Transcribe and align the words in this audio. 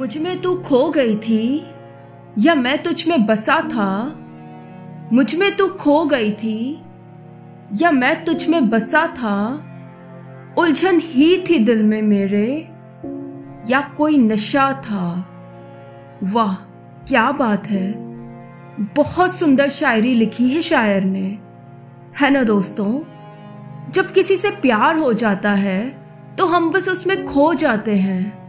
मुझमें 0.00 0.40
तू 0.40 0.54
खो 0.54 0.90
गई 0.90 1.16
थी, 1.16 1.66
या 2.38 2.54
मैं 2.54 2.82
तुझ 2.82 3.08
में 3.08 3.26
बसा 3.26 3.60
था? 3.60 4.18
मुझमें 5.12 5.56
तू 5.56 5.68
खो 5.68 6.04
गई 6.04 6.30
थी, 6.30 6.82
या 7.82 7.90
मैं 7.90 8.24
तुझ 8.24 8.48
में 8.48 8.70
बसा 8.70 9.06
था? 9.06 9.64
उलझन 10.58 11.00
ही 11.02 11.44
थी 11.50 11.58
दिल 11.58 11.82
में 11.82 12.02
मेरे, 12.02 12.68
या 13.70 13.80
कोई 13.80 14.18
नशा 14.18 14.72
था? 14.72 15.30
वाह, 16.22 16.54
क्या 17.08 17.32
बात 17.32 17.66
है। 17.66 17.94
बहुत 18.96 19.34
सुंदर 19.34 19.68
शायरी 19.68 20.14
लिखी 20.14 20.48
है 20.48 20.60
शायर 20.60 21.04
ने। 21.04 21.38
है 22.20 22.30
ना 22.30 22.42
दोस्तों? 22.42 23.00
जब 23.90 24.12
किसी 24.12 24.36
से 24.36 24.50
प्यार 24.50 24.96
हो 24.96 25.12
जाता 25.12 25.50
है 25.50 25.88
तो 26.38 26.46
हम 26.46 26.70
बस 26.70 26.88
उसमें 26.88 27.26
खो 27.26 27.54
जाते 27.54 27.96
हैं। 27.96 28.39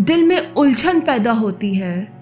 दिल 0.00 0.26
में 0.26 0.54
उलझन 0.54 1.00
पैदा 1.00 1.32
होती 1.32 1.74
है। 1.74 2.12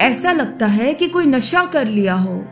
ऐसा 0.00 0.32
लगता 0.32 0.66
है 0.66 0.94
कि 0.94 1.08
कोई 1.08 1.26
नशा 1.26 1.64
कर 1.64 1.88
लिया 1.88 2.14
हो। 2.14 2.44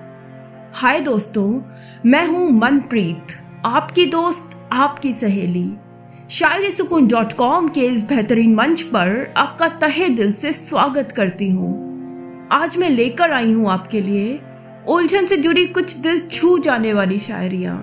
हाय 0.74 1.00
दोस्तों, 1.00 1.62
मैं 2.06 2.26
हूँ 2.26 2.50
मनप्रीत, 2.50 3.26
आपकी 3.64 4.06
दोस्त, 4.06 4.68
आपकी 4.72 5.12
सहेली। 5.12 5.72
शायरी 6.30 6.70
सुकून 6.70 7.08
डॉट 7.08 7.32
कॉम 7.32 7.68
के 7.68 7.80
इस 7.80 8.08
बेहतरीन 8.08 8.54
मंच 8.54 8.82
पर 8.82 9.34
आपका 9.36 9.68
तहे 9.68 10.08
दिल 10.08 10.32
से 10.32 10.52
स्वागत 10.52 11.12
करती 11.12 11.50
हूँ। 11.50 12.48
आज 12.52 12.76
मैं 12.76 12.90
लेकर 12.90 13.32
आई 13.32 13.52
हूँ 13.52 13.70
आपके 13.70 14.00
लिए 14.00 14.40
उलझन 14.88 15.26
से 15.26 15.36
जुड़ी 15.36 15.66
कुछ 15.66 15.96
दिल 15.96 16.28
छू 16.32 16.58
जाने 16.58 16.92
वाली 16.92 17.18
शायरिया। 17.18 17.74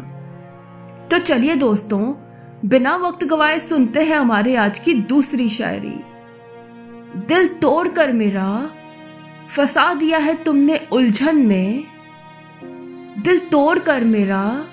तो 1.11 1.19
चलिए 1.19 1.55
दोस्तों, 1.55 2.13
बिना 2.65 2.95
वक्त 2.95 3.23
गवाए 3.23 3.59
सुनते 3.59 4.03
हैं 4.03 4.15
हमारे 4.15 4.55
आज 4.55 4.79
की 4.79 4.93
दूसरी 4.93 5.49
शायरी। 5.49 6.10
दिल 7.83 7.89
तोड़कर 7.89 8.11
मेरा 8.13 8.69
फंसा 9.49 9.93
दिया 9.93 10.17
है 10.17 10.33
तुमने 10.43 10.79
उलझन 10.91 11.37
में। 11.37 11.83
दिल 13.23 13.37
तोड़कर 13.39 14.03
मेरा 14.03 14.65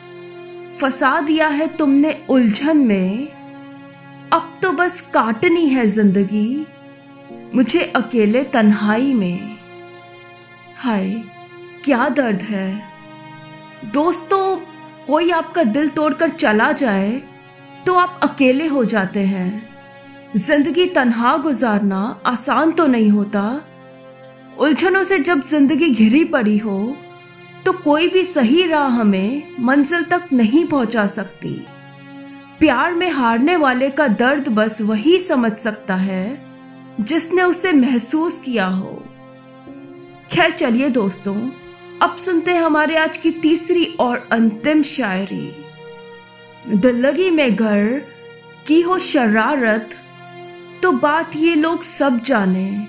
फंसा 0.80 1.20
दिया 1.20 1.48
है 1.48 1.66
तुमने 1.76 2.14
उलझन 2.30 2.76
में। 2.76 3.28
अब 4.32 4.58
तो 4.62 4.72
बस 4.72 5.00
काटनी 5.00 5.68
है 5.68 5.86
ज़िंदगी, 5.86 6.66
मुझे 7.54 7.82
अकेले 7.96 8.44
तन्हाई 8.44 9.14
में। 9.14 9.58
हाय, 10.76 11.10
क्या 11.84 12.08
दर्द 12.08 12.42
है। 12.42 12.82
दोस्तों, 13.92 14.56
कोई 15.06 15.30
आपका 15.30 15.64
दिल 15.64 15.88
तोड़कर 15.88 16.28
चला 16.28 16.72
जाए 16.72 17.22
तो 17.86 17.94
आप 17.94 18.20
अकेले 18.22 18.66
हो 18.66 18.84
जाते 18.84 19.20
हैं। 19.20 19.77
ज़िंदगी 20.36 20.84
तनहा 20.86 21.36
गुजारना 21.36 21.98
आसान 22.26 22.72
तो 22.72 22.86
नहीं 22.86 23.10
होता। 23.10 23.42
उलझनों 24.58 25.02
से 25.04 25.18
जब 25.18 25.40
ज़िंदगी 25.42 25.88
घिरी 25.88 26.24
पड़ी 26.24 26.56
हो 26.58 26.96
तो 27.66 27.72
कोई 27.74 28.08
भी 28.08 28.24
सही 28.24 28.66
राह 28.66 28.88
हमें 28.90 29.56
मंजिल 29.60 30.02
तक 30.02 30.28
नहीं 30.32 30.64
पहुँचा 30.66 31.06
सकती। 31.06 31.50
प्यार 32.60 32.94
में 32.94 33.10
हारने 33.10 33.56
वाले 33.56 33.88
का 33.90 34.06
दर्द 34.08 34.48
बस 34.48 34.80
वही 34.82 35.18
समझ 35.18 35.52
सकता 35.52 35.94
है, 35.96 36.38
जिसने 37.00 37.42
उसे 37.42 37.72
महसूस 37.72 38.38
किया 38.38 38.66
हो। 38.66 39.02
खैर, 40.32 40.50
चलिए 40.50 40.88
दोस्तों, 40.90 41.34
अब 42.02 42.16
सुनते 42.16 42.50
हैं 42.50 42.62
हमारे 42.62 42.96
आज 42.96 43.16
की 43.16 43.30
तीसरी 43.32 43.84
और 44.00 44.28
अंतिम 44.32 44.82
शायरी। 44.84 45.50
दिल्लगी 46.68 47.30
में 47.30 47.54
घर 47.56 48.02
की 48.66 48.80
हो 48.80 48.98
शरारत 49.00 49.96
तो 50.88 50.92
बात 50.92 51.30
ये 51.36 51.54
लोग 51.54 51.82
सब 51.82 52.20
जाने। 52.20 52.86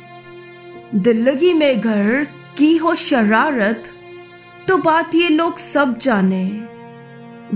दिल्लगी 0.95 1.53
में 1.53 1.79
घर, 1.79 2.27
की 2.57 2.77
हो 2.77 2.95
शरारत 2.95 3.89
तो 4.67 4.77
बात 4.77 5.15
ये 5.15 5.29
लोग 5.29 5.57
सब 5.57 5.97
जाने। 5.97 6.45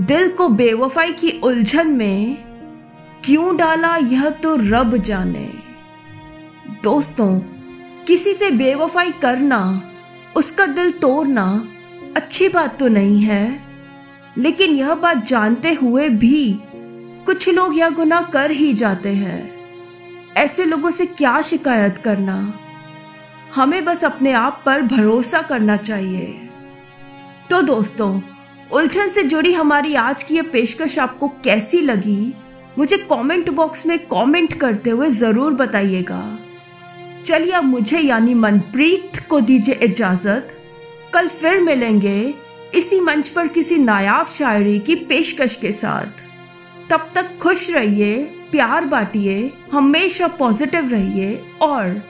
दिल 0.00 0.28
को 0.28 0.48
बेवफाई 0.48 1.12
की 1.12 1.30
उलझन 1.30 1.90
में, 1.90 2.44
क्यों 3.24 3.56
डाला 3.56 3.96
यह 3.96 4.30
तो 4.30 4.56
रब 4.56 4.96
जाने। 4.96 5.52
दोस्तों, 6.84 7.38
किसी 8.04 8.34
से 8.34 8.50
बेवफाई 8.50 9.10
करना, 9.10 9.90
उसका 10.36 10.66
दिल 10.66 10.90
तोड़ना, 10.90 11.68
अच्छी 12.16 12.48
बात 12.48 12.78
तो 12.78 12.88
नहीं 12.88 13.20
है। 13.20 13.60
लेकिन 14.38 14.70
यह 14.70 14.94
बात 14.94 15.26
जानते 15.26 15.72
हुए 15.72 16.08
भी, 16.08 16.60
कुछ 17.26 17.48
लोग 17.48 17.78
यह 17.78 17.90
गुनाह 17.90 18.22
कर 18.22 18.50
ही 18.50 18.72
जाते 18.72 19.08
हैं। 19.08 19.53
ऐसे 20.36 20.64
लोगों 20.64 20.90
से 20.90 21.06
क्या 21.06 21.40
शिकायत 21.40 21.98
करना? 21.98 22.58
हमें 23.54 23.84
बस 23.84 24.04
अपने 24.04 24.32
आप 24.32 24.62
पर 24.66 24.82
भरोसा 24.82 25.42
करना 25.42 25.76
चाहिए। 25.76 26.26
तो 27.50 27.62
दोस्तों, 27.62 28.20
उलझन 28.72 29.08
से 29.08 29.22
जुड़ी 29.22 29.52
हमारी 29.52 29.94
आज 29.94 30.22
की 30.22 30.34
यह 30.36 30.42
पेशकश 30.42 30.98
आपको 30.98 31.28
कैसी 31.28 31.80
लगी? 31.80 32.34
मुझे 32.78 32.96
कमेंट 32.96 33.50
बॉक्स 33.50 33.86
में 33.86 33.98
कमेंट 33.98 34.60
करते 34.60 34.90
हुए 34.90 35.08
ज़रूर 35.08 35.54
बताइएगा। 35.54 36.38
चलिए 37.24 37.52
अब 37.52 37.64
मुझे 37.64 37.98
यानी 37.98 38.34
मनप्रीत 38.34 39.26
को 39.28 39.40
दीजिए 39.40 39.74
इजाज़त। 39.74 40.48
कल 41.14 41.28
फिर 41.28 41.60
मिलेंगे 41.60 42.34
इसी 42.74 43.00
मंच 43.00 43.28
पर 43.28 43.48
किसी 43.48 43.78
नायाब 43.78 44.26
शायरी 44.26 44.78
की 44.78 44.94
पेशकश 44.94 45.56
के 45.56 45.72
साथ। 45.72 46.24
तब 46.90 47.10
तक 47.14 47.38
खुश 47.42 47.70
रहिए। 47.70 48.40
प्यार 48.54 48.84
बांटिए, 48.84 49.52
हमेशा 49.72 50.28
पॉजिटिव 50.28 50.88
रहिए 50.88 51.44
और 51.62 52.02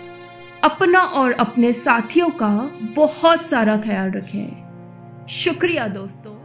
अपना 0.64 1.00
और 1.00 1.32
अपने 1.32 1.72
साथियों 1.72 2.28
का 2.28 2.70
बहुत 2.96 3.46
सारा 3.46 3.76
ख्याल 3.76 4.10
रखें। 4.10 5.26
शुक्रिया 5.28 5.88
दोस्तों। 5.88 6.43